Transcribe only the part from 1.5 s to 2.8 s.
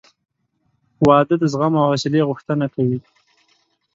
زغم او حوصلې غوښتنه